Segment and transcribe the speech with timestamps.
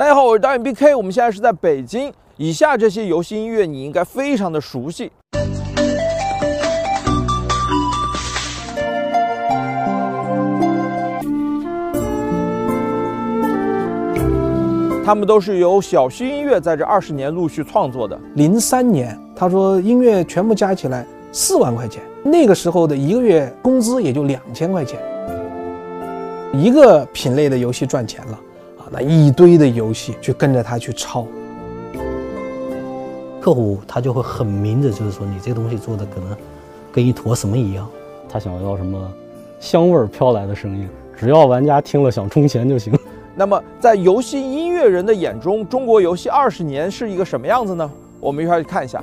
[0.00, 2.10] 大家好，我是导演 BK，我们现在是在北京。
[2.38, 5.12] 以下这些游戏音乐你应该非常的熟悉，
[15.04, 18.18] 他们都是由小旭音乐在这二十年陆续创作的。
[18.36, 24.98] 零三年，他说音乐全部加起来四万块钱，那个时候的一个月工资也就两千块钱，
[26.54, 28.40] 一个品类的游戏赚钱了，
[28.90, 31.26] 那一堆的游戏去跟着他去抄。
[33.40, 36.36] 客户他就会很明着，就是说你这个东西做的可能
[36.92, 37.88] 跟一坨什么一样，
[38.28, 39.10] 他想要什么
[39.58, 42.92] 香味儿飘来的声音，只要玩家听了想充钱就行。
[43.34, 47.90] 那么在游戏音乐人的眼中，中国游戏二十年是一个什么样子呢？
[48.18, 49.02] 我们一块去看一下。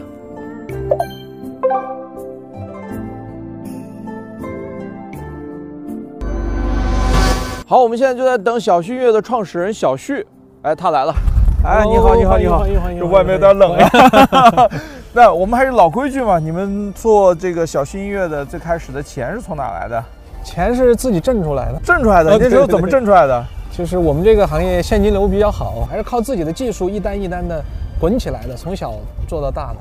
[7.70, 10.26] 好，我们现在就在等小旭乐的创始人小旭，
[10.62, 11.13] 哎，他来了。
[11.66, 13.90] 哎，你好，你好，你好，你好，这外面有点冷呀。
[15.12, 20.01] 那我们还是老规矩嘛，你们做这个小旭音乐的最开始的钱是从哪来的？
[20.46, 22.37] 钱是自己挣出来的，挣出来的。
[22.40, 23.46] 那时候怎么挣出来的？
[23.70, 27.62] 就是我们这个行业现金流比较好，还是靠自己的技术一单一单的
[27.99, 28.93] 滚起来的，从小
[29.27, 29.79] 做到大的。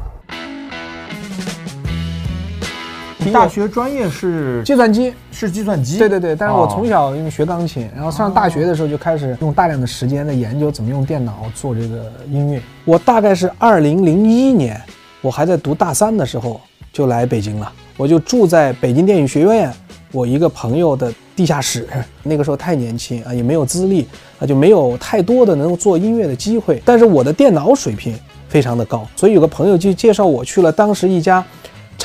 [3.32, 5.98] 大学专业是计算机，是计算机。
[5.98, 12.60] 对对对，但是我从小因为学钢琴，然后上大学的时候就开始用大量的时间在研究怎么用电脑做这个音乐。
[12.84, 14.80] 我大概是二零零一年，
[15.20, 16.60] 我还在读大三的时候
[16.92, 19.72] 就来北京了，我就住在北京电影学院
[20.12, 21.88] 我一个朋友的地下室。
[22.22, 24.06] 那个时候太年轻啊，也没有资历
[24.38, 26.82] 啊，就没有太多的能够做音乐的机会。
[26.84, 28.18] 但是我的电脑水平
[28.48, 31.44] 非常的高，所以有个朋友就介绍我去了当时一家。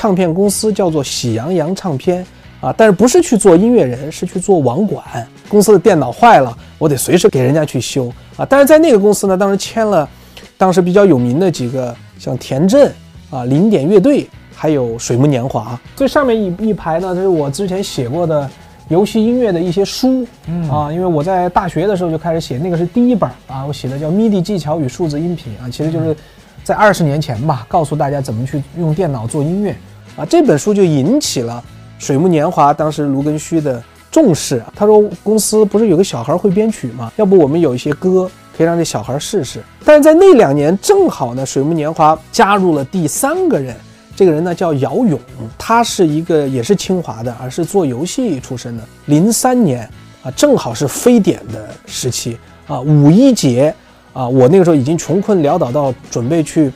[0.02, 2.26] 唱片公司叫做喜羊羊唱片
[2.60, 5.00] 啊，但是不是去做音乐人，是去做网管。
[5.48, 8.44] 公司的电脑坏了，我得随时给人家去修啊。
[8.44, 10.08] 但是在那个公司呢，当时签了
[10.58, 12.92] 当时比较有名的几个，像田震
[13.30, 15.80] 啊、零点乐队，还有水木年华。
[15.94, 18.50] 最上面一一排呢，这是我之前写过的
[18.88, 20.26] 游戏音乐的一些书
[20.68, 20.90] 啊。
[20.92, 26.16] 因为我在大学的时候就开始写，那个是第一本啊，我写的叫《MIDI 技巧与数字音频》啊，其实就是。
[26.64, 29.74] 在二十年前吧，告诉大家怎么去用电脑做音乐，
[30.16, 31.62] 啊，这本书就引起了
[31.98, 34.62] 水木年华当时卢庚戌的重视。
[34.74, 37.10] 他说，公司不是有个小孩会编曲吗？
[37.16, 39.62] 要不我们有一些歌可以让这小孩试试。
[39.84, 43.74] 但是在那两年，正好呢，水木年华加入了第三个人，
[44.14, 45.18] 这个人呢叫姚勇，
[45.56, 48.84] 他是一个也是清华的，而是做游戏出身的。
[49.06, 49.88] 零三年
[50.22, 52.36] 啊，正好是非典的时期
[52.66, 53.74] 啊，五一节。
[54.12, 56.70] 啊，我那个时候已经穷困潦倒到准备去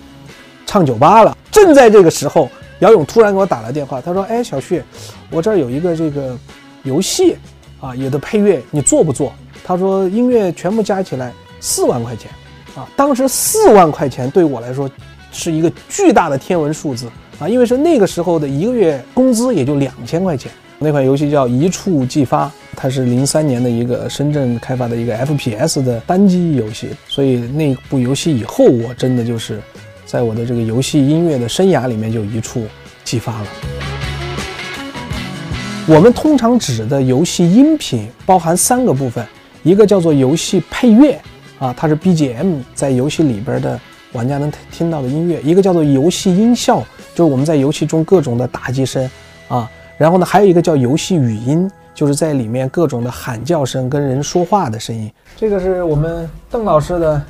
[0.64, 1.36] 唱酒吧了。
[1.50, 2.48] 正在这个时候，
[2.80, 4.82] 姚勇突然给我打了电话，他说：“哎，小旭，
[5.30, 6.36] 我这儿有一个这个
[6.82, 7.36] 游戏
[7.80, 9.32] 啊，有的配乐，你做不做？”
[9.64, 12.30] 他说：“音乐全部加起来四万块钱
[12.74, 14.88] 啊！”当时四万块钱对我来说
[15.32, 20.52] 是一个巨大的天文数字啊，因为是那个时候的一个月工资也就两千块钱。
[20.78, 29.58] 那款游戏叫《一触即发》，它是零三年的一个深圳开发的一个 FPS 的单机游戏，所以那部游戏以后，我真的就是
[30.06, 32.64] 在我的这个游戏音乐的生涯里面就一触
[33.04, 33.46] 即发了。
[35.88, 39.26] 我们通常指的游戏音频包含三个部分，
[39.62, 41.20] 一个叫做游戏配乐
[41.58, 43.78] 啊，它是 BGM 在游戏里边的
[44.12, 46.80] 玩家能听到的音乐；一个叫做游戏音效，
[47.14, 49.08] 就是我们在游戏中各种的打击声
[49.48, 49.70] 啊。
[49.96, 55.10] 然后呢，还有一个叫游戏语音，就是在里面各种的喊叫声、跟人说话的声音。
[55.36, 57.22] 这个是我们邓老师的，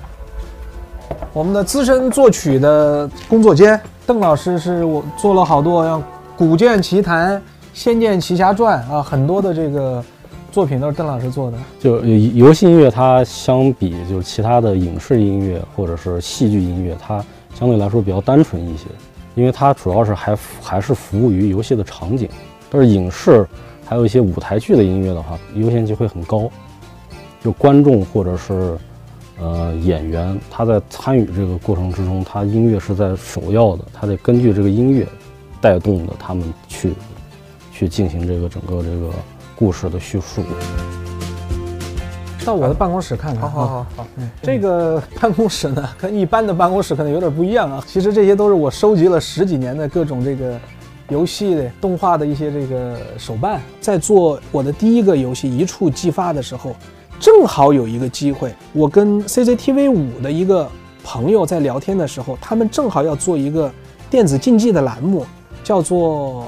[1.36, 3.78] 我们的资深作曲的工作间。
[4.06, 6.00] 邓老师是我做了好多像
[6.34, 7.34] 《古剑奇谭》
[7.74, 10.02] 《仙剑奇侠传》啊，很多的这个
[10.50, 11.58] 作品都是邓老师做的。
[11.78, 17.22] 就游戏音乐，它相比就是其他的影视音乐或者是戏剧音乐，它
[17.54, 18.86] 相对来说比较单纯一些，
[19.34, 22.26] 因为它主要是还还是服务于游戏的场景。
[22.70, 23.46] 但是影视
[23.84, 26.50] 还有一些舞台剧的音乐的话，优先级会很高。
[27.44, 28.76] 就观众或者是
[29.38, 35.06] 呃演员，他在参与这个过程之中，他音乐是在首要的，他得根据这个音乐
[35.60, 36.92] 带动的他们去
[37.72, 39.10] 去进行这个整个这个
[39.54, 40.42] 故事的叙述。
[42.44, 43.42] 到我的办公室看看。
[43.42, 44.06] 好好好好。
[44.42, 47.82] 这个办公室呢，跟一般的办公室可能有点不一样啊。
[47.86, 50.58] 其实这些都是我收集了十几年的各种这个。
[51.08, 56.74] 游戏的动画的一些这个手办，在做我的第一个游戏一触即发的时候，
[57.18, 60.68] 正好有一个机会，我跟 CCTV 五的一个
[61.02, 63.70] 朋友在聊天的时候，他们正好要做一个
[64.10, 65.24] 电子竞技的栏目，
[65.64, 66.44] 叫做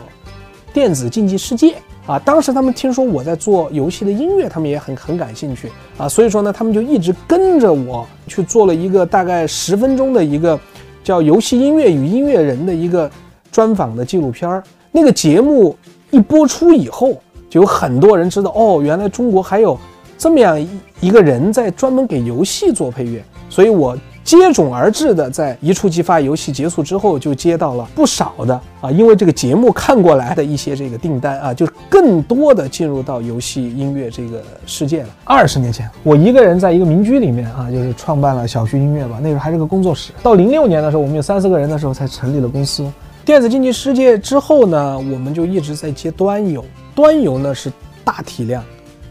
[0.72, 1.70] 《电子竞技世界》
[2.12, 10.58] 啊，当时他们听说我在做游戏的音乐，他们也很很感兴趣啊，所以说呢，他们就一直跟着我去做了一个大概十分钟的一个
[11.02, 13.10] 叫《游戏音乐与音乐人》的一个
[13.50, 14.62] 专访的纪录片儿。
[14.92, 15.76] 那个节目
[16.10, 19.78] 一播出以后，就有很多人知道哦，原来中国还有
[20.18, 20.68] 这么样一
[21.00, 23.96] 一个人在专门给游戏做配乐，所以我。
[24.24, 35.08] 接踵而至的，在一触即发游戏结束之后，就接到了不少的啊，因为这个节目看过来的一些这个订单啊，就更多的进入到游戏音乐这个世界了。
[35.24, 40.12] 二十年前，我一个人在一个民居里面啊，就是创办了小旭音乐吧，那时候还是个工作室。
[40.22, 42.86] 到零六年的时候，我们有三四个人的时候，才成立了公司。
[43.24, 46.62] 电子竞技世界之后呢，我们就一直在接端游，
[46.94, 47.72] 端游呢是
[48.04, 48.62] 大体量，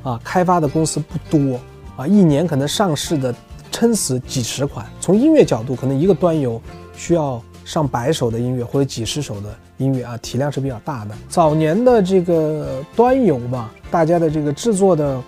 [0.07, 1.59] 啊，开发的公司不多
[1.97, 3.33] 啊，一年可能上市的。
[3.69, 4.83] 撑死几十款。
[4.99, 6.59] 从音乐角度，可能一个端游
[6.95, 11.13] 需要上百首的音乐或者几十首的音乐啊，体量是比较大的。
[11.29, 15.21] 早年的这个端游吧，大家的这个制作的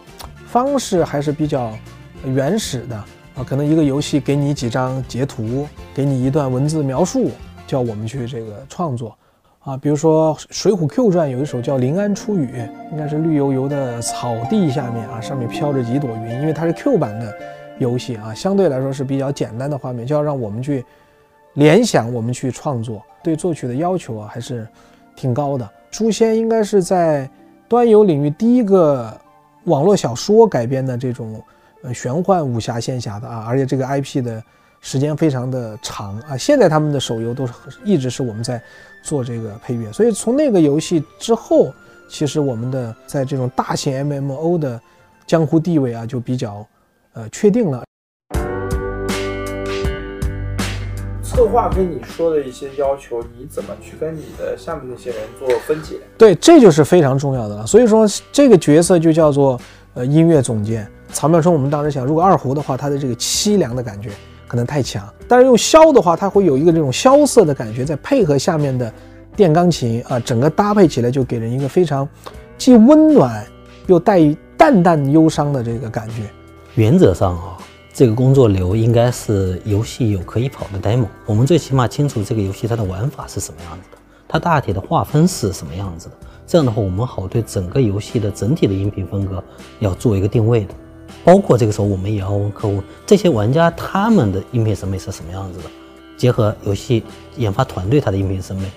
[0.48, 1.72] 方式还是比较
[2.26, 2.96] 原始的
[3.36, 7.30] 啊，可能一个游戏给你几张截图，给你一段文字描述，
[7.68, 9.16] 叫我们去这个创作
[9.60, 9.78] 啊。
[9.78, 12.46] 比如说《水浒 Q 传》有一首叫《临安初雨》，
[12.92, 17.34] 应该是绿油油的草地下面啊，上面飘着几朵云，因为它是 Q 版的。
[17.80, 20.84] 游戏啊，相对来说是比较简单的画面，就要让我们去
[21.54, 24.68] 联想，我们去创作，对作曲的要求啊还是
[25.16, 25.66] 挺高的。
[25.90, 27.30] 诛仙应该是在
[27.70, 29.18] 端游领域第一个
[29.64, 31.42] 网络小说改编的这种
[31.82, 34.44] 呃玄幻武侠仙侠的啊，而且这个 IP 的
[34.82, 36.38] 时间非常的长啊。
[36.38, 37.54] 现在他们的手游都是
[37.84, 38.62] 一直是我们在
[39.04, 41.74] 做这个配乐，所以从那个游戏之后，
[42.08, 44.80] 其实我们的在这种大型 MMO 的
[45.26, 46.66] 江湖地位啊就比较。
[47.14, 47.84] 呃，确定了。
[51.24, 55.96] 策划跟你说的一些要求，你怎么去跟你的下面那些人做分解？
[56.20, 57.66] 对，这就是非常重要的了。
[57.66, 59.60] 所以说，这个角色就叫做
[59.96, 61.52] 呃音乐总监曹妙春。
[61.52, 64.12] 我们当时想，如果二胡的话，他的这个凄凉的感觉
[64.50, 68.92] 可能太强；但是用箫的话，它会有一个这种萧瑟的感觉，再配合下面的
[69.36, 72.06] 电钢琴啊，整个搭配起来就给人一个非常
[72.58, 73.46] 既温暖
[73.88, 74.20] 又带
[74.58, 76.24] 淡淡忧伤的这个感觉。
[76.76, 77.58] 原则上啊，
[77.94, 83.98] 这个工作流应该是游戏有可以跑的 demo，我们最起码清楚这个游戏它的玩法是什么样子的，
[84.28, 86.16] 它大体的划分是什么样子的。
[86.48, 89.44] 这样的话，我们好对整个游戏的整体的音频风格
[89.78, 90.74] 要做一个定位的。
[91.24, 95.66] 包括这个时候，我们也要问客户，这些玩家他们的音频审美是什么样子的，
[96.18, 97.04] 结合游戏
[97.38, 98.70] 研发团队他的音频审美，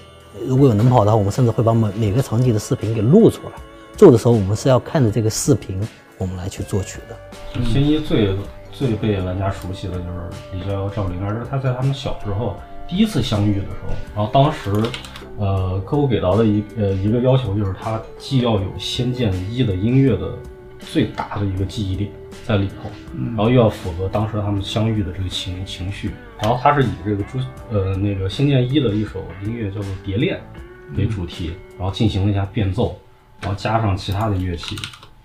[0.47, 3.53] 如果有能跑的话，我们甚至会把每每个场景的视频给录出来。
[3.97, 5.81] 做的时候，我们是要看着这个视频。
[6.19, 7.65] 我们来去作曲的。
[7.65, 8.37] 新一最
[8.71, 12.55] 最被玩家熟悉的就是李逍遥、赵灵儿，是他在他们小时候
[12.87, 13.93] 第一次相遇的时候。
[14.15, 14.71] 然后当时，
[15.37, 20.31] 呃，客户给到的一呃一个要求就是他既要有《仙剑一》的音乐的
[20.91, 22.11] 最大的一个记忆点
[22.45, 22.91] 在里头，
[23.29, 26.11] 然后又要符合当时他们相遇的这个情情绪。
[26.41, 27.39] 然后他是以这个朱
[27.71, 30.41] 呃那个《仙剑一》的一首音乐叫做《蝶恋》
[30.99, 32.99] 为主题，然后进行了一下变奏，
[33.41, 34.77] 然后加上其他的乐器。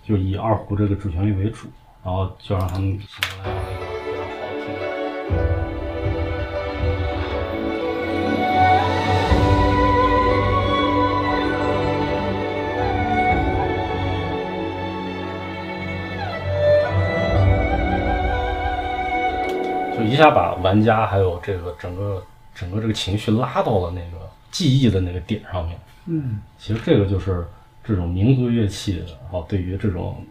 [0.06, 1.68] 就以二胡这个主旋律为主，
[2.01, 3.87] 然后就让他们形
[20.18, 22.24] 一下把玩家还有这个整个
[22.56, 25.80] 整个这个情绪拉到了那个记忆的那个点上面。
[26.07, 27.45] 嗯，其实这个就是。
[27.90, 30.21] 这种民族乐器，啊，对于这种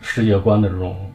[0.00, 1.10] 世界观的这种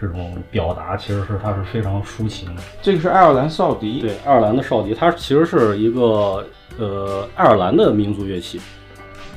[0.00, 2.62] 这种表达，其实是它是非常抒情的。
[2.82, 6.44] 这个是爱尔兰哨笛，对，爱尔兰的哨笛，它其实是一个
[6.76, 8.60] 呃爱尔兰的民族乐器。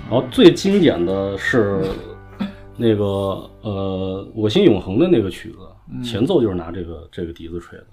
[0.10, 1.86] 然后最经典的是
[2.76, 7.86] 那个呃我心永恒的那个曲子，前奏就是拿这个这个笛子吹的。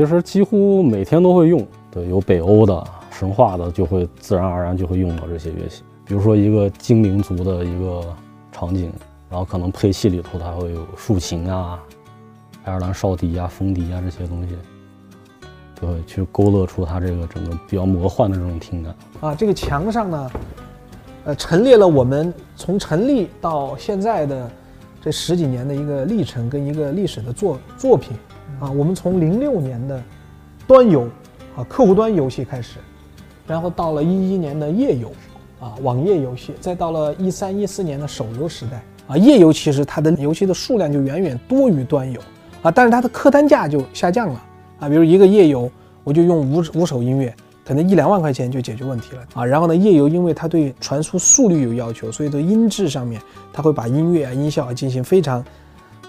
[0.00, 5.82] 其实几乎每天都会用，对，有北欧的、神话的，就会自然而然就会用到这些乐器。
[6.06, 8.02] 比如说一个精灵族的一个
[8.50, 8.90] 场景，
[9.28, 11.78] 然后可能配器里头它会有竖琴啊、
[12.64, 14.56] 爱尔兰哨笛啊、风笛啊这些东西，
[15.78, 18.94] 就会去勾勒出它这个整个比较魔幻的这种听感。
[19.20, 20.30] 啊，这个墙上呢，
[21.24, 24.50] 呃，陈列了我们从成立到现在的
[24.98, 28.16] 这十几年的一个历程跟一个历史的作作品。
[28.60, 30.00] 啊，我们从零六年的
[30.66, 31.08] 端游
[31.56, 32.78] 啊客户端游戏开始，
[33.46, 35.10] 然后到了一一年的页游
[35.58, 42.20] 啊网页游戏，再到了一三一四年的手游时代啊页游其实它的游戏的数量就远远多于端游
[42.62, 44.42] 啊，但是它的客单价就下降了
[44.78, 44.88] 啊。
[44.90, 45.70] 比如一个夜游，
[46.04, 49.44] 我就用五五首音乐，可能一两万块钱就解决问题了啊。
[49.44, 53.18] 然后呢，夜游因为它对传输速率有要求，所以对音质上面，
[53.54, 55.42] 它会把音乐啊、音效啊进行非常。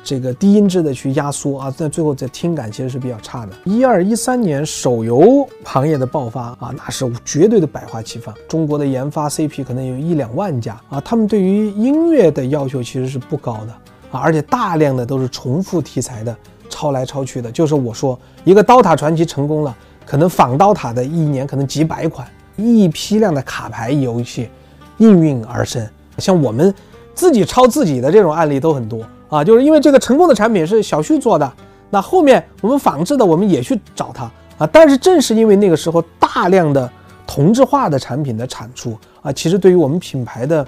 [0.03, 3.53] 这个低音质的去压缩啊，在最后这听感其实是比较差的。
[3.65, 8.33] 一二一三年手游行业的爆发啊，那是绝对的百花齐放。
[8.47, 13.71] 中国的研发 CP 可能有一两万家啊，他们对于音乐的要求其实是不高的
[14.11, 16.35] 啊，而且大量的都是重复题材的，
[16.67, 17.51] 抄来抄去的。
[17.51, 22.27] 就是我说一个刀塔传奇成功了，可能仿刀塔的一年可能几百款，
[22.57, 24.49] 一批量的卡牌游戏
[24.97, 25.87] 应运而生。
[26.17, 26.73] 像我们
[27.13, 29.05] 自己抄自己的这种案例都很多。
[29.31, 31.49] 啊，就是因为这个成功的产品是小旭做的，
[31.89, 34.67] 那后面我们仿制的我们也去找他啊。
[34.67, 36.91] 但是正是因为那个时候大量的
[37.25, 40.67] 同质化的产品的产出啊，其实对于我们品牌的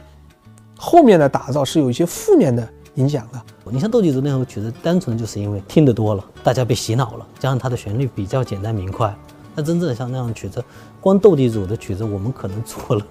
[0.78, 2.66] 后面的打造是有一些负面的
[2.96, 3.42] 影响的。
[3.66, 9.14] 你像斗地主那首曲子，单纯就是因为听得多了，大家被洗脑了，加上它的旋律比较简单明快。
[9.56, 10.64] 那真正的像那样曲子，
[11.02, 13.06] 光斗地主的曲子，我们可能做了，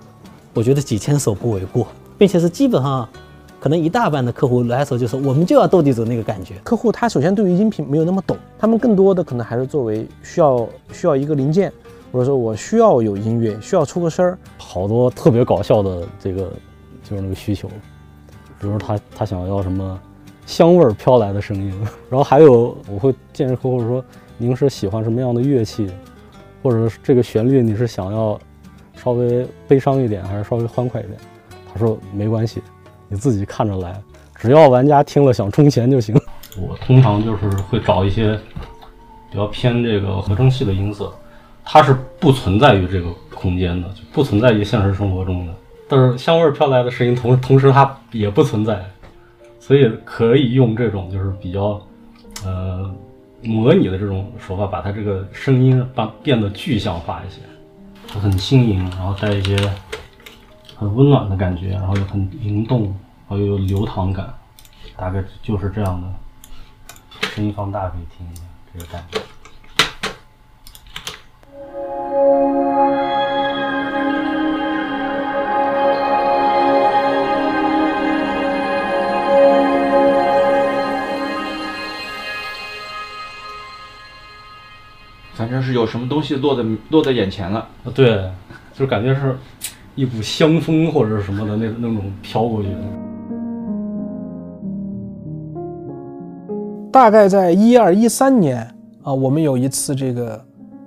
[0.52, 1.86] 我觉得几千首不为过，
[2.18, 3.08] 并且是基本上。
[3.60, 6.54] 可能一大半的客户来的时候，就是我们就要斗地主那个感觉。
[6.62, 11.72] 客户他首先对于音频没有那么懂，他们更多的可能还是作为需要需要一个零件，
[12.12, 14.38] 或者说我需要有音乐，需要出个声儿。
[14.58, 16.52] 好多特别搞笑的这个
[17.02, 17.68] 就是那个需求，
[18.60, 20.00] 比如他他想要什么
[20.46, 21.72] 香味儿飘来的声音，
[22.08, 24.04] 然后还有我会建议客户说，
[24.36, 25.90] 您是喜欢什么样的乐器，
[26.62, 28.38] 或者这个旋律你是想要
[28.94, 31.18] 稍微悲伤一点还是稍微欢快一点？
[31.72, 32.62] 他说没关系。
[33.08, 34.00] 你自己看着来，
[34.36, 36.14] 只要玩家听了想充钱就行。
[36.60, 38.38] 我通常就是会找一些
[39.30, 41.12] 比较偏这个合成器的音色，
[41.64, 45.54] 它是不存在于这个空间的，就不存在于现实生活中的。
[45.88, 48.84] 但是香味飘来的声音同同时它也不存在，
[49.60, 51.80] 所以可以用这种就是比较
[52.44, 52.90] 呃
[53.42, 57.40] 模拟的这种手法，把它这个声音把变得具象化一些，
[58.06, 59.56] 它很轻盈，然后带一些。
[60.78, 64.32] 很温暖的感觉，然后又很灵动，然后又有流淌感，
[64.96, 66.08] 大概就是这样的。
[67.34, 68.42] 声音放大可以听一下
[68.72, 69.18] 这个感觉。
[85.34, 87.68] 反正是有什么东西落在落在眼前了。
[87.84, 88.30] 啊，对，
[88.72, 89.36] 就感觉是。
[89.98, 92.68] 一股香风或者是什么的那那种飘过去。
[96.92, 98.58] 大概在一二一三年
[99.02, 100.40] 啊，我们有一次这个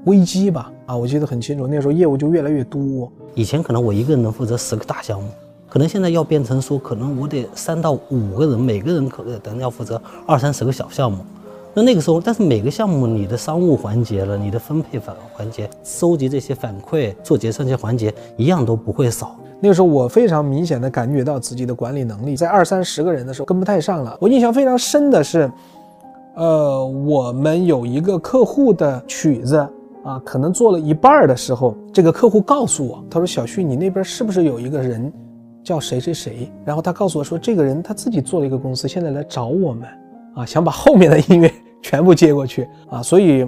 [0.06, 3.12] 危机吧啊，我记得很清楚，那时候业务就越来越多。
[3.36, 5.28] 以前可能我一个人能负责十个大项目，
[5.68, 11.18] 可能现在要变成说，可能我得三到五个人，每个人可能要负责二三十个小项目。
[11.74, 19.38] 那那个时候，但是每个项目你的商务环节了，你的分配反环节，收集这些反馈，做结算这些环节，一样都不会少。
[19.62, 24.18] 那个时候我非常明显的感觉到自己的管理能力在二三十个人的时候跟不太上了。
[24.20, 25.50] 我印象非常深的是，
[26.36, 29.56] 呃，我们有一个客户的曲子
[30.04, 35.14] 啊，可能做了一半的时候，这个客户告诉我，他说：“小旭，你那边是不是有一个人
[35.64, 39.88] 叫谁谁谁？”然后他告诉我说，这个人他自己做了一个公司，现在来找我们。
[40.36, 43.48] 啊，想把后面的音乐全部接过去啊，所以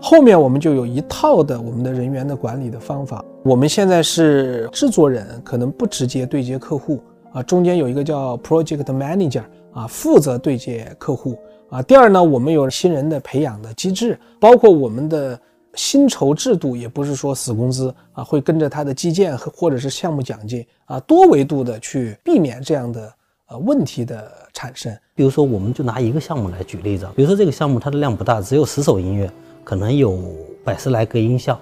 [0.00, 3.24] 后面我们就有一套的我们的人员的管理的方法。
[3.44, 7.00] 我们现在是制作人，可能不直接对接客户
[7.32, 11.36] 啊，中间有一个叫 project manager 啊，负责对接客户
[11.70, 11.82] 啊。
[11.82, 15.38] 第二呢，我们有新人的培养的机制，包括我们的
[15.74, 23.12] 薪酬制度，也不是说死工资啊，会跟着他的基建和或者是项目奖金啊，多维度的去避免这样的
[23.52, 24.32] 呃问题的。
[24.54, 29.28] 产生，比如说，我们就拿一个项目来举例子，比如说这个项目它的量不大，只有十首音乐，
[29.64, 30.18] 可能有
[30.62, 31.58] 百十来个音效，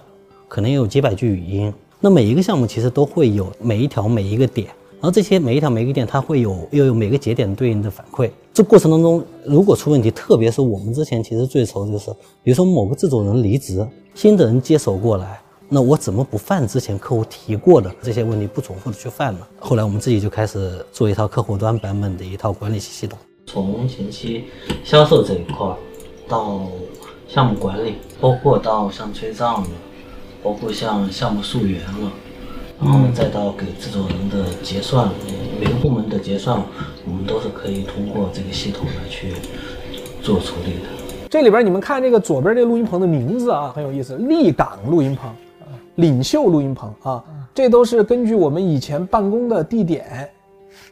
[0.49, 1.73] 可能有几百句语音。
[2.01, 8.29] 那每一个项目其实都会有每一条每一个点，然后这些每一条每一个点，它会有又有每个节点对应的反馈。
[8.53, 12.11] 这过程当中，如果出问题，特别是我们之前其实最愁就是，
[12.43, 15.41] 比如说某个制作人离职，新的人接手过来。
[15.73, 19.39] 那我怎么不犯之前客户提过的这些问题，不重复的去犯呢？
[19.61, 24.47] 后来我们自己就开始做一套客户端版本的一套管理系统，从前期
[24.83, 25.73] 销售这一块，
[26.29, 26.63] 到
[27.29, 29.69] 项目管理，包括到像催账了，
[30.43, 32.13] 包括像项目溯源了，
[32.83, 35.09] 然后再到给制作人的结算，
[35.61, 36.61] 每个部门的结算，
[37.07, 39.35] 我们都是可以通过这个系统来去
[40.21, 41.29] 做处理的。
[41.29, 45.33] 这里边你们看这个左边这个录音棚的名字啊，很有意思，立港录音棚。
[46.01, 47.23] 领袖录音棚啊，
[47.55, 50.29] 这都是根据我们以前办公的地点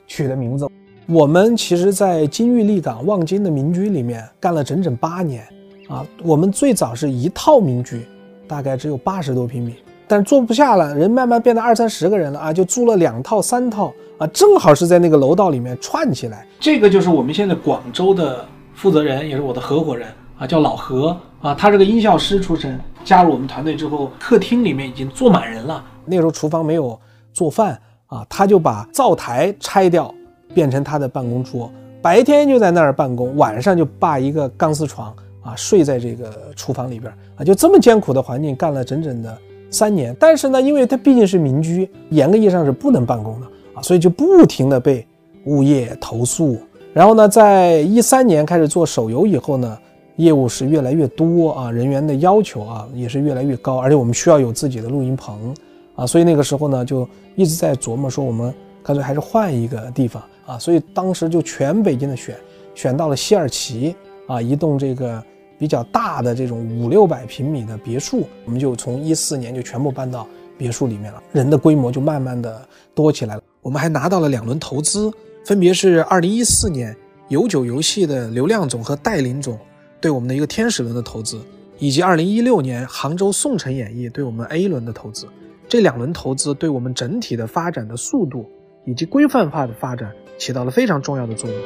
[0.07, 0.69] 取的名字。
[1.07, 5.43] 我们其实，在金玉立港望京的民居里面干了整整八年
[5.89, 6.05] 啊。
[6.23, 8.07] 我们最早是一套民居，
[8.47, 16.47] 大概只有八十多平米，但是坐不下了，人慢慢变得二三十个人了啊，就租了两套、三套啊，正好是在那个楼道里面串起来。
[16.61, 25.83] 这个就是我们现在广州的负责人，也是我的合伙人啊，叫老何啊，他是个音效师出身，加入我们团队之后，客厅里面已经坐满人了。
[26.05, 27.01] 那时候厨房没有
[27.33, 30.15] 做饭啊，他就把灶台拆掉。
[30.55, 39.39] 变成他的办公桌，白天就在那儿办公，晚上就霸一个钢丝床啊，睡在这个厨房里边啊，就这么艰苦的环境干了整整的
[39.71, 40.17] 三年。
[40.19, 45.07] 但是呢，因为他毕竟是民居，严格意义上是不能办公的啊，所以就不停的被
[45.45, 46.59] 物业投诉。
[46.95, 49.79] 然后呢，在一三年开始做手游以后呢，
[50.19, 55.55] 业务是越来越多啊，人员的要求啊也是越来越高，而且我们需要有自己的录音棚
[55.95, 60.23] 啊，所以那个时候呢，就一直在琢磨说，我们干脆还是换一个地方。
[60.45, 62.35] 啊，所以当时就全北京的选，
[62.75, 63.95] 选到了西二旗
[64.27, 65.23] 啊，一栋这个
[65.59, 73.43] 比较大的这种五六百平米的别墅，我们就从一四年就全部搬到别墅里面了，人的规模就慢慢的多起来了。
[73.61, 75.13] 我们还拿到了两轮投资，
[75.45, 76.97] 分别是二零一四年
[77.29, 79.59] 有酒游戏的刘亮总和戴林总
[80.01, 81.41] 对我们的一个天使轮的投资，
[81.79, 85.27] 以及二零一六年杭州宋城演艺对我们 A 轮的投资。
[85.69, 88.49] 这两轮投资对我们整体的发展的速度
[88.87, 90.11] 以及规范化的发展。
[90.39, 91.59] 起到了非常重要的作用。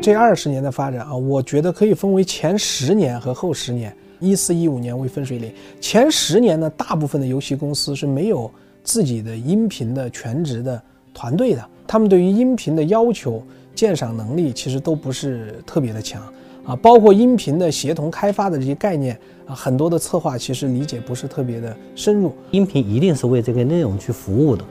[0.00, 3.94] 这二十年的发展啊，我觉得可以分为前十年和后十年。
[4.20, 5.52] 一四一五年为分水岭，
[5.82, 8.50] 前十年呢，大部分的游戏公司是没有
[8.82, 13.42] 自己的音频的全职的团队的，他们对于音频的要求、
[13.74, 16.22] 鉴赏能力其实都不是特别的强
[16.64, 19.18] 啊，包括音频的协同开发的这些概念。
[19.46, 22.32] 啊，很多的策划其实理解不是特别的深入。
[22.50, 24.64] 音频一定是为这个内容去服务的，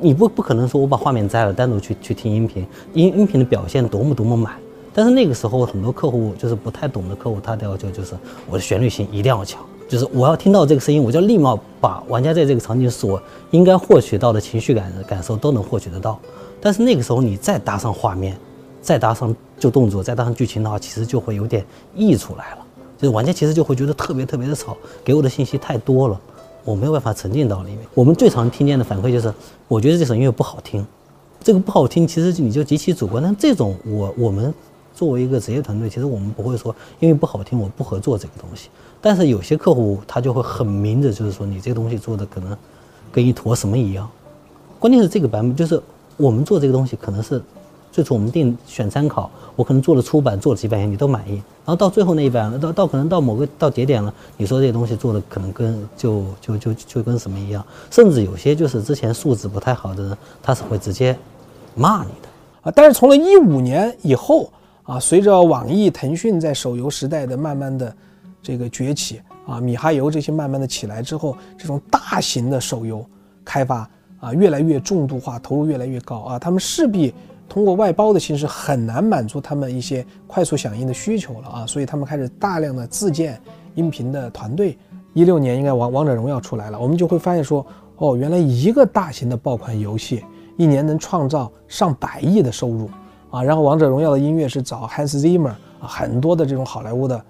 [0.00, 4.54] 你不不可能说我把画面摘了，单独去去听音频，音音频的表现多么多么满。
[4.94, 8.14] 但是那个时候很多客户就是不太懂的客户，他的要求就是
[8.48, 13.20] 我的旋律性一定要强，就是我要听到这个声音，我就要立马把玩家在这个场景所
[13.50, 16.16] 应该获取到的情绪感感受都能获取得到。
[16.60, 18.38] 但是那个时候你再搭上画面，
[18.80, 22.58] 再搭上就动作，再搭上剧情的话，其实就会有点溢出来了。
[22.96, 26.20] 就是玩家其实就会觉得特别特别的吵，给我的信息太多了，
[26.64, 27.80] 我没有办法沉浸到里面。
[27.92, 29.34] 我们最常听见的反馈就是，
[29.66, 30.86] 我觉得这首音乐不好听，
[31.42, 33.20] 这个不好听，其实你就极其主观。
[33.20, 34.54] 但这种我我们
[34.94, 38.68] 作为一个职业团队，其实我们不会说因为不好听我不合作这个东西。
[39.00, 42.56] 但是有些客户他就会很明着，就是说你这个东西做的可能
[43.10, 44.08] 跟一坨什么一样。
[44.78, 45.80] 关键是这个版本就是
[46.16, 47.42] 我们做这个东西可能是。
[47.92, 51.32] 最初我们定选参考，我可能做了出版，做了几百年，你都满意。
[51.32, 61.18] 然后到最后那一版，到到可能到某个到节点了，你说这些东西做的可能跟就就就就跟什么一样，甚至有些就是之前素质不太好的人，他是会直接
[61.74, 62.28] 骂你的
[62.62, 62.72] 啊。
[62.76, 64.48] 但是从了一五年以后
[64.84, 67.92] 啊，随着网易、腾讯在手游时代的慢慢的
[68.42, 73.04] 这个崛起啊，米哈游这些慢慢的起来之后，这种大型的手游
[73.44, 73.88] 开发
[74.20, 77.14] 啊，越来越重度化，投入越来越高啊，他们势必。
[77.48, 83.40] 通过外包的形式很难满足他们一些快速响应的需求了啊，所以他们开始大量的自建
[83.74, 84.78] 音频的团队。
[85.14, 90.24] 一六年应该王王者荣耀出来了，我们就会发现说，哦，原来一个大型的爆款游戏
[90.56, 92.88] 一年能创造上百亿的收入
[93.32, 93.42] 啊。
[93.42, 95.48] 然后王者荣耀的音乐是找 Hans Zimmer
[95.80, 97.20] 啊，很多的这种好莱坞的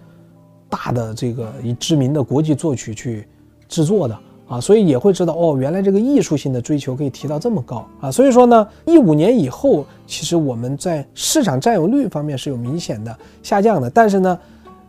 [0.70, 3.26] 大的这个以知名的国际作曲去
[3.68, 4.18] 制作的。
[4.50, 8.11] 啊，所以也会知道哦，原来这个艺术性的追求可以提到这么高啊。
[8.11, 13.88] 所以说呢，一五年以后，其实我们在市场占有率方面是有明显的下降的。
[13.88, 14.37] 但是呢，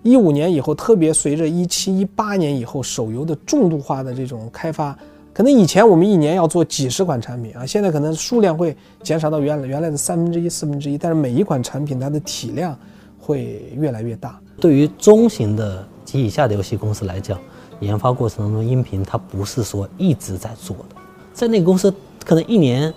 [0.02, 4.98] 一五年以后，特别随着一七一八年以后手游的重度化的这种开发，
[5.32, 12.76] 可能以前我们一年要做几十款产品啊，现在可能数量会减少到原来原来的三分之一、四分之一，但是每一款产品它的体量
[13.22, 14.38] 会越来越大。
[14.60, 17.40] 对于中型的及以下的游戏公司来讲。
[17.82, 20.96] 研发过程当中，音频它不是说一直在做的，
[21.34, 21.92] 在那个公司
[22.24, 22.94] 可能一年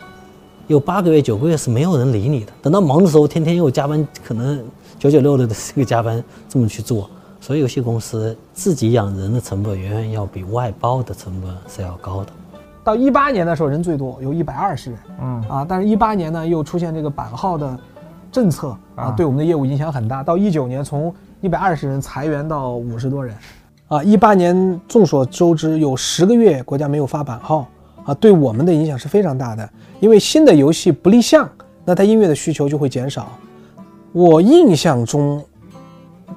[0.66, 2.52] 有八个月、九个月是没有人理你的。
[2.60, 4.62] 等到忙的时候，天天又加班，可能
[4.98, 7.08] 九九六的这个加班这么去做。
[7.40, 12.30] 所以游戏公司自己养人的成本远远要比外包的成本是要高的。
[12.84, 17.78] 到一八年的时候，人最多有一百二十人，嗯啊，但是一八年呢又出现这个版号的
[18.34, 20.20] 政策啊，对我们的业务影响很大。
[20.20, 23.32] 到一九年，从一百二十人裁员到五十多人。
[23.86, 27.68] 啊，一八年众所周知有十个月国家没有发版号
[28.04, 29.70] 啊，对我们的影响是非常大的。
[30.00, 31.48] 因为新的游戏不立项，
[31.84, 33.28] 那它音乐的需求就会减少。
[34.10, 35.40] 我印象中，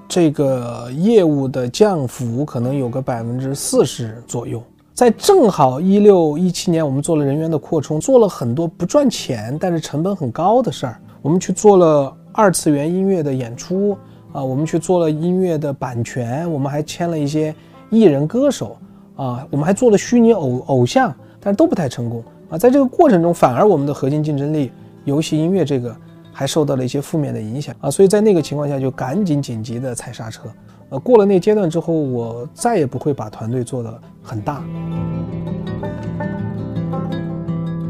[0.07, 4.62] 这个业务的降幅可能有个百分之四十左右
[4.93, 10.99] 在正好一六一七年，我们做了人员的扩充，做了很多不赚钱但是成本很高的事儿。
[11.27, 13.97] 我们去做了二次元音乐的演出
[14.31, 17.53] 啊，我们去做了音乐的版权，我们还签了一些
[17.89, 18.77] 艺人歌手
[19.17, 22.57] 啊，我们还做了虚拟偶偶像，但是都不太成功啊。
[22.57, 24.71] 在这个过程中，反而我们的核心竞争力
[25.03, 25.93] 游戏音乐这个
[26.31, 27.91] 还受到了一些负面的影响啊。
[27.91, 30.43] 所以在那个情况下，就赶紧紧急的踩刹车。
[30.87, 34.63] 呃，过了那阶段之后，我再也不会把团队做得很大。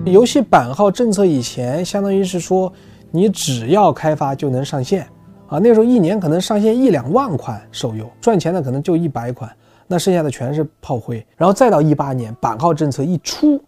[0.05, 2.73] 游戏版号政策以前，相当于是说，
[3.11, 5.07] 你只要开发就能上线，
[5.47, 9.49] 啊，那时候一年可能上线一两万款手游，赚钱的可能就一百款，
[9.87, 11.25] 那剩下的全是炮灰。
[11.35, 13.59] 然后再到一八年版号政策一出，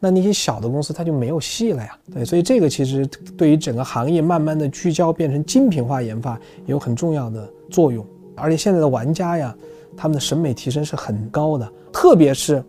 [0.00, 1.96] 那那些小的公司它就没有戏了呀。
[2.12, 3.06] 对，所以这个其实
[3.36, 8.04] 对于整个行业慢慢的聚焦变成精品化研发有很重要的作用。
[8.34, 9.54] 而且现在的玩家呀，
[9.96, 12.62] 他们的审美提升是很高的，特别是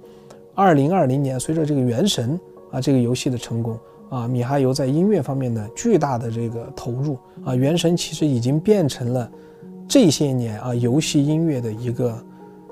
[0.56, 2.40] 二零二零年，随着这个《原神》
[2.76, 3.78] 啊这个游戏的成功
[4.10, 9.32] 啊，米哈游在音乐方面的巨大的这个投入啊，《原神》其实已经变成了
[9.88, 12.14] 这些年啊游戏音乐的一个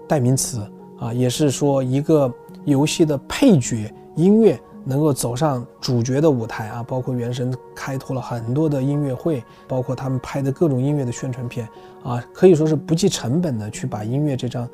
[0.07, 0.59] 代名词
[0.99, 2.31] 啊，也是说一个
[2.65, 4.59] 游戏的配角音乐。
[4.89, 11.67] 能够走上主角的舞台啊，包括原神开拓了很多的音乐会，包括他们拍的各种音乐的宣传片
[12.03, 14.65] 啊，可以说是不计成本的去把音乐这张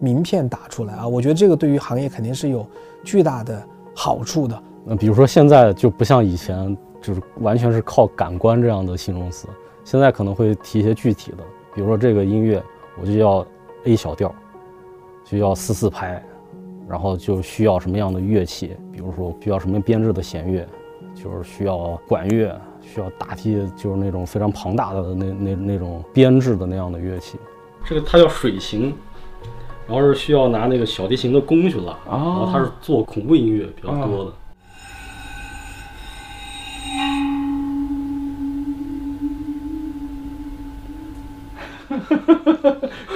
[0.00, 1.06] 名片打出来啊。
[1.06, 2.66] 我觉得这个对于行业肯定是有
[3.04, 3.62] 巨大的
[3.94, 4.58] 好处的。
[4.88, 9.46] 那比如说现在就不像以前，就是完全是靠感官这样的形容词，
[9.84, 11.38] 现在可能会提一些具体的，
[11.74, 12.62] 比如说这个音乐
[13.00, 13.46] 我就要
[13.84, 14.34] A 小调，
[15.24, 16.22] 就要四四拍。
[16.88, 20.66] 然后就需要什么样的乐器，比如说需要什么编制的弦乐，
[21.14, 27.36] 就是需要管乐，需要大批就是那种非常庞大的那那那种编制的那样的乐器。
[27.84, 28.94] 这个它叫水琴，
[29.86, 34.32] 然后是需要拿那个小提琴的弓去拉，然后它是做恐怖音乐比较多的。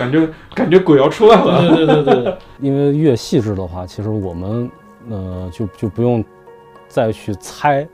[0.03, 2.37] 感觉感觉鬼要出来了，对对对对。
[2.61, 4.71] 因为越细致的话，其实我们
[5.09, 6.25] 呃就就不用
[6.89, 7.87] 再去猜，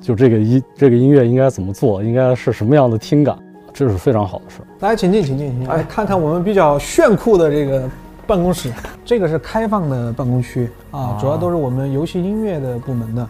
[0.00, 3.38] 就这个音这个音乐应该怎么做，应该是什么样的听感，
[3.72, 4.60] 这是非常好的事。
[4.78, 7.88] 大家请进，请进，请进，来看看我们比较炫酷的这个
[8.26, 8.70] 办公室。
[9.04, 13.26] 这个是开放的办公区啊，主要都是我们游戏音乐的部门的，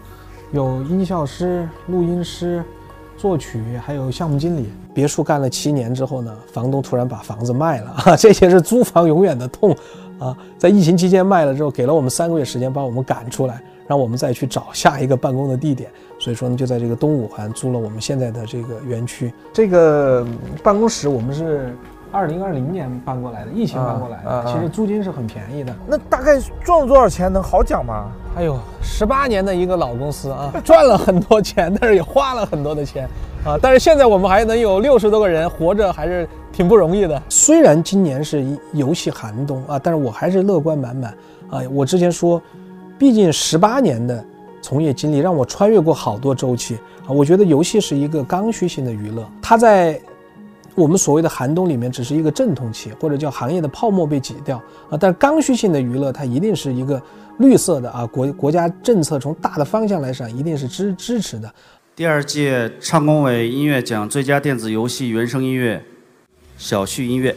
[0.51, 2.61] 有音效师、录音师。
[3.19, 9.75] 作曲还有项目经理，别墅干了七年之后呢，房东突然把房子卖了 啊，这些是租房永远的痛
[10.17, 10.35] 啊。
[10.57, 15.91] 在疫情期间卖了之后，给了我们三个月时间把我们赶出来，让我们再去找下一个办公的地点。
[16.17, 19.33] 所以说呢，就在这个东五环租了我们现在的这个园区。
[19.51, 20.25] 这个
[20.63, 21.75] 办公室我们是。
[22.11, 25.75] 二零二零年搬过来的，疫情搬过来的，其实租金是很便宜的。
[25.87, 27.31] 那大概赚了多少钱？
[27.31, 28.07] 能好讲吗？
[28.35, 33.07] 哎呦，十八年的一个老公司啊， 赚了很多钱，但是也花了很多的钱
[33.45, 33.57] 啊。
[33.61, 37.21] 但是现在我们还能有六十多个人活着，还是挺不容易的。
[37.29, 41.13] 虽然今年是游戏寒冬啊，但是我还是乐观满满
[41.49, 41.61] 啊。
[41.71, 42.41] 我之前说，
[42.97, 44.23] 毕竟十八年的
[44.61, 47.09] 从业经历让我穿越过好多周期啊。
[47.09, 49.99] 我觉得游戏是一个刚需性的娱乐，它在。
[50.75, 54.57] 我们所谓的寒冬里面只是一个阵痛期，或者叫行业的泡沫被挤掉
[54.89, 54.97] 啊。
[54.99, 57.01] 但刚需性的娱乐，它一定是一个
[57.39, 58.05] 绿色的啊。
[58.05, 61.53] 国国家政策从大的方向来上，一定是支支持的。
[61.95, 65.83] 第二届唱工委音乐奖最佳电子游戏原声音乐，
[66.57, 67.35] 小旭音乐，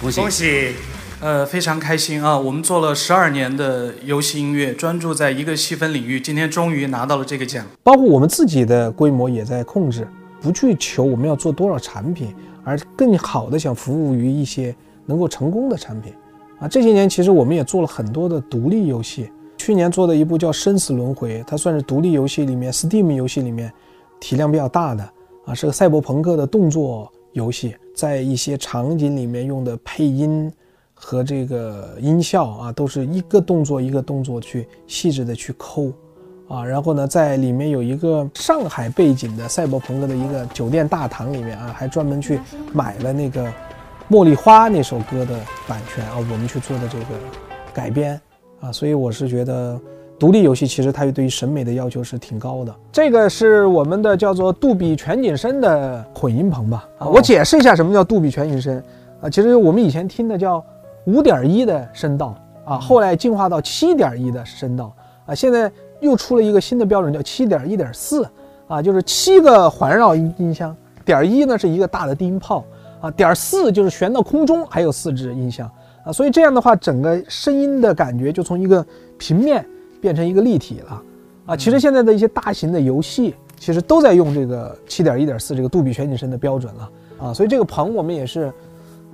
[0.00, 0.74] 恭喜恭喜！
[1.22, 2.36] 呃，非常开心啊！
[2.36, 7.64] 我们做了十二年的游戏音乐，专注在一个细分领域，今天终于拿到了这个奖。
[7.84, 10.04] 包括我们自己的规模也在控制。
[10.42, 14.74] 不去求我们要做多少产品，而更好的想服务于一些
[15.06, 16.12] 能够成功的产品，
[16.58, 19.30] 啊，这些年其实我们也做了很多的独立游戏。
[19.56, 23.72] 去年做的一部叫《生死轮回》，它算是独立游戏里面 Steam 游戏里面
[24.18, 25.08] 体量比较大的，
[25.44, 30.52] 啊，是个赛博朋克的动作游戏，在一些场景里面用的配音
[30.92, 35.92] 和这个音效啊，都是一个动作一个动作去细致的去抠。
[36.48, 42.38] 啊，然后呢，在里面有一个上海背景的赛博朋克的一个酒店大堂里面啊，还专门去
[42.74, 43.42] 买了那个
[44.10, 45.34] 《茉莉花》那首歌的
[45.66, 47.04] 版权啊，我们去做的这个
[47.72, 48.20] 改编
[48.60, 49.80] 啊，所以我是觉得
[50.18, 52.74] 独立游戏其实它对于审美的要求是挺高的。
[52.92, 56.86] 这个是我们的叫做杜比全景声的混音棚吧？
[56.98, 58.82] 啊，我解释一下什么叫杜比全景声
[59.22, 60.62] 啊，其实我们以前听的叫
[61.06, 62.34] 五点一的声道
[62.66, 65.72] 啊，后来进化到七点一的声道啊，现在。
[66.02, 68.28] 又出了一个新的标准，叫七点一点四，
[68.66, 72.62] 啊，就是七个环绕音音箱，点一呢是一个大的低音炮，
[73.00, 75.70] 啊，点四就是悬到空中还有四支音箱，
[76.04, 78.84] 啊，所以这样的话，整个声音的感觉就从一个
[79.16, 79.64] 平面
[80.00, 81.02] 变成一个立体了
[81.46, 81.56] 啊。
[81.56, 87.32] 其实现在的一些大型的游戏，其实都在用这个七点一点四这个杜比全景声的标准了啊。
[87.32, 88.52] 所以这个棚我们也是，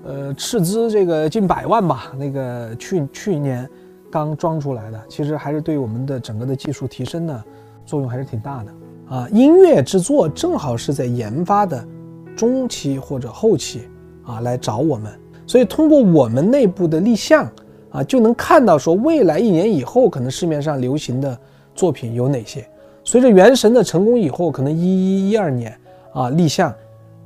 [0.04, 3.68] 呃，斥资这个近百万吧，那个去去年
[4.10, 7.44] 刚装出来的，其实还是对我们的整个的技术提升呢
[7.84, 9.28] 作用还是挺大的啊。
[9.30, 11.84] 音乐制作正好是在研发的
[12.36, 13.88] 中期或者后期
[14.24, 15.12] 啊来找我们。
[15.46, 17.50] 所以通过我们内部的立项
[17.90, 21.38] 啊，就能看到说未来一年以后可能市面上流行的
[21.74, 22.68] 作品有哪些。
[23.02, 25.74] 随着《原神》的成功以后，可能一一一二年
[26.12, 26.70] 啊立项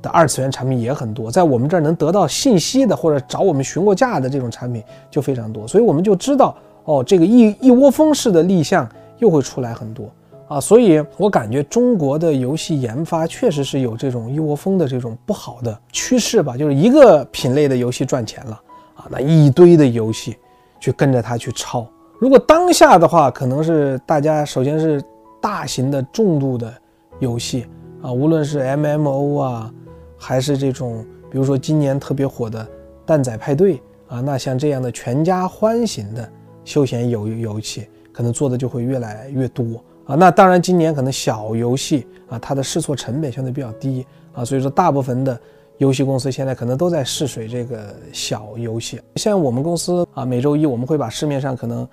[0.01, 5.67] 的二次元产品也很多，在我们这儿能得到信息的或者找我们询过价的这种产品就非常多。
[5.67, 8.87] 所以我们就知道哦，这个一一窝蜂式的立项
[9.19, 10.09] 又会出来很多。
[10.49, 18.61] 啊，所以我感觉中国的游戏研发确实是有这种一窝蜂的这种不好的趋势吧，就是一个品类的游戏赚钱了
[18.93, 20.35] 啊，那一堆的游戏
[20.79, 21.87] 去跟着它去抄。
[22.19, 25.01] 如果当下的话，可能是大家首先是
[25.41, 26.71] 大型的重度的
[27.19, 27.65] 游戏
[28.01, 29.73] 啊，无论是 MMO 啊，
[30.17, 32.67] 还是这种比如说今年特别火的
[33.05, 36.29] 蛋仔派对啊，那像这样的全家欢型的
[36.65, 39.83] 休闲游游戏，可能做的就会越来越多。
[40.05, 45.39] 啊，那当然，今年可能小游戏啊，它的试错成本相对比较低啊，所以说大部分的
[45.77, 49.01] 游戏公司现在可能都在试水这个小游戏。
[49.15, 51.87] 像我们公司啊，每周一我们会把市面上可能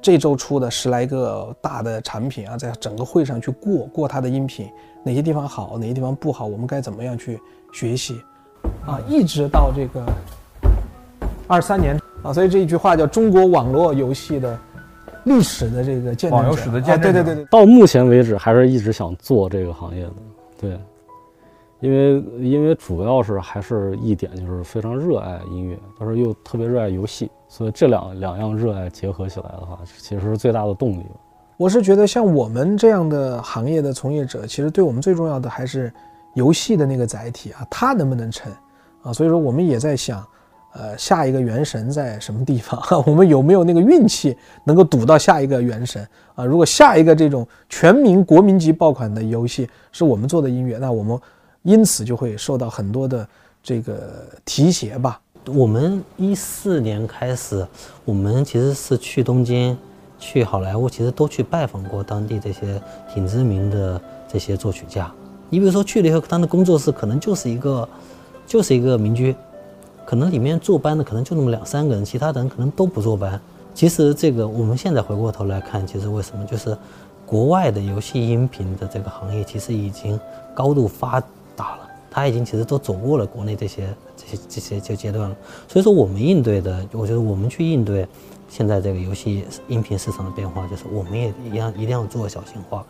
[0.00, 4.68] 这周出的十来个大的产品啊，在整个会上去过过它的音频，
[5.04, 7.40] 哪些地方好，哪些地方不好，我们该怎么样去
[7.72, 8.20] 学习
[8.84, 10.04] 啊，一直到这个
[11.52, 14.58] 二三年啊，所以这一句话叫中国网络游戏的。
[15.24, 17.12] 历史的这个见证，网游史的见证。
[17.12, 20.12] 对对对对，到目前为止还是一直想做这个行业的。
[20.60, 20.80] 对，
[21.78, 31.04] 因为因为主要是还是一点就是非常热爱音乐，但是又特别热爱游戏，所以这两两样热爱结合起来的话，其实是最大的动力。
[31.56, 35.92] 我是觉得像我们这样的行业的从业者，其实对我们最重要的还是
[36.34, 38.52] 游戏的那个载体啊，它能不能成
[39.04, 39.12] 啊？
[39.12, 40.26] 所以说我们也在想。
[40.74, 42.80] 呃，下一个元神在什么地方？
[43.06, 46.46] 我们有没有那个运气能够赌到下一个元神啊？
[46.46, 51.18] 如果下一个这种全民国民级爆款的游戏是我们做的音乐，那我们
[51.62, 53.28] 因此就会受到很多的
[53.62, 55.20] 这个提携吧。
[55.46, 57.66] 我们一四年开始，
[58.06, 59.76] 我们其实是去东京、
[60.18, 62.80] 去好莱坞，其实都去拜访过当地这些
[63.12, 65.12] 挺知名的这些作曲家。
[65.50, 67.86] 你比如说去了以后，他的工作室可能就是一个，
[68.46, 69.36] 就是一个民居。
[70.04, 73.40] 可能里面坐班的可能就那么两三个人，其他的人可能都不坐班。
[73.74, 76.76] 其实这个我们现在回过头来看，其实为什么就是
[77.24, 80.20] 国外的游戏音频的这个行业其实已经
[80.54, 81.18] 高度发
[81.56, 85.36] 达了，它已经其实都走过了国内这些这些这些这阶段了。
[85.68, 88.06] 所以说我们应对的，我觉得我们去应对
[88.50, 92.84] 现在这个游戏音频市场的变化，就是我们也一样一定要做小型化，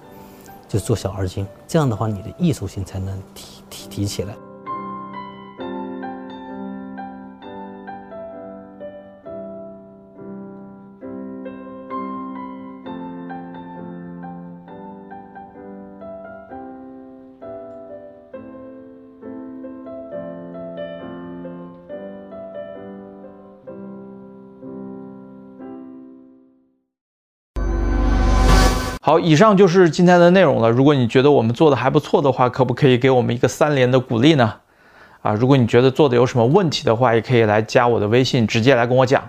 [0.69, 4.35] 就做小而精，这样的话你的艺术性才能提提提起来。
[29.05, 30.71] 好，以上就是今天的内容了。
[30.71, 34.55] 如果你觉得我们做的还不错的话，可不可以给我们一个三连的鼓励呢？
[35.23, 39.21] 啊，如果你觉得做的有什么问题的话，也可以来加我的微信，直接来跟我讲。